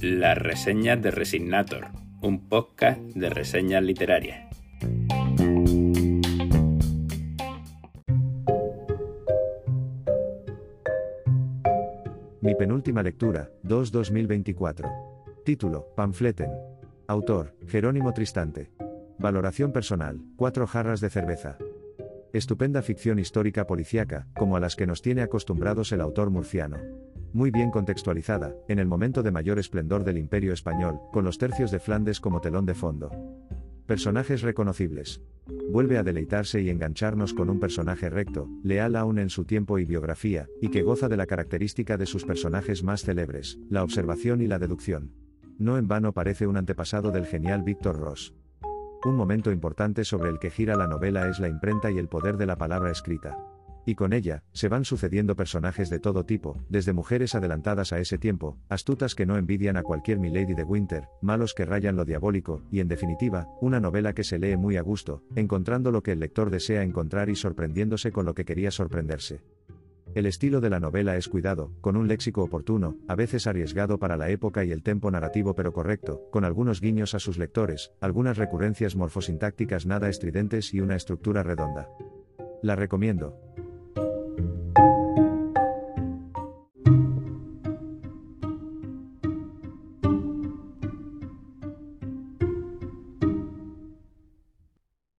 [0.00, 1.88] Las reseñas de Resignator,
[2.22, 4.50] un podcast de reseñas literarias.
[12.40, 14.90] Mi penúltima lectura, 2-2024.
[15.44, 16.50] Título, Panfleten.
[17.06, 18.70] Autor, Jerónimo Tristante.
[19.18, 21.58] Valoración personal, cuatro jarras de cerveza.
[22.32, 26.76] Estupenda ficción histórica policíaca, como a las que nos tiene acostumbrados el autor murciano.
[27.32, 31.72] Muy bien contextualizada, en el momento de mayor esplendor del imperio español, con los tercios
[31.72, 33.10] de Flandes como telón de fondo.
[33.86, 35.20] Personajes reconocibles.
[35.72, 39.84] Vuelve a deleitarse y engancharnos con un personaje recto, leal aún en su tiempo y
[39.84, 44.46] biografía, y que goza de la característica de sus personajes más célebres, la observación y
[44.46, 45.10] la deducción.
[45.58, 48.34] No en vano parece un antepasado del genial Víctor Ross.
[49.02, 52.36] Un momento importante sobre el que gira la novela es la imprenta y el poder
[52.36, 53.38] de la palabra escrita.
[53.86, 58.18] Y con ella, se van sucediendo personajes de todo tipo, desde mujeres adelantadas a ese
[58.18, 62.62] tiempo, astutas que no envidian a cualquier Milady de Winter, malos que rayan lo diabólico,
[62.70, 66.20] y en definitiva, una novela que se lee muy a gusto, encontrando lo que el
[66.20, 69.40] lector desea encontrar y sorprendiéndose con lo que quería sorprenderse.
[70.14, 74.16] El estilo de la novela es cuidado, con un léxico oportuno, a veces arriesgado para
[74.16, 78.36] la época y el tempo narrativo pero correcto, con algunos guiños a sus lectores, algunas
[78.36, 81.88] recurrencias morfosintácticas nada estridentes y una estructura redonda.
[82.60, 83.38] La recomiendo.